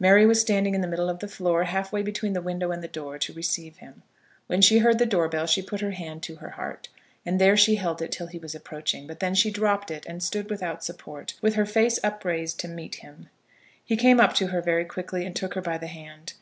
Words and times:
Mary 0.00 0.26
was 0.26 0.40
standing 0.40 0.74
in 0.74 0.80
the 0.80 0.88
middle 0.88 1.08
of 1.08 1.20
the 1.20 1.28
floor, 1.28 1.62
half 1.62 1.92
way 1.92 2.02
between 2.02 2.32
the 2.32 2.42
window 2.42 2.72
and 2.72 2.82
the 2.82 2.88
door, 2.88 3.16
to 3.16 3.32
receive 3.32 3.76
him. 3.76 4.02
When 4.48 4.60
she 4.60 4.78
heard 4.78 4.98
the 4.98 5.06
door 5.06 5.28
bell 5.28 5.46
she 5.46 5.62
put 5.62 5.82
her 5.82 5.92
hand 5.92 6.20
to 6.24 6.34
her 6.34 6.48
heart, 6.50 6.88
and 7.24 7.40
there 7.40 7.56
she 7.56 7.76
held 7.76 8.02
it 8.02 8.10
till 8.10 8.26
he 8.26 8.40
was 8.40 8.56
approaching; 8.56 9.06
but 9.06 9.20
then 9.20 9.36
she 9.36 9.52
dropped 9.52 9.92
it 9.92 10.04
and 10.04 10.20
stood 10.20 10.50
without 10.50 10.82
support, 10.82 11.34
with 11.40 11.54
her 11.54 11.64
face 11.64 12.00
upraised 12.02 12.58
to 12.58 12.66
meet 12.68 12.96
him. 12.96 13.28
He 13.84 13.96
came 13.96 14.18
up 14.18 14.32
to 14.34 14.48
her 14.48 14.60
very 14.60 14.84
quickly 14.84 15.24
and 15.24 15.36
took 15.36 15.54
her 15.54 15.62
by 15.62 15.78
the 15.78 15.86
hand. 15.86 16.32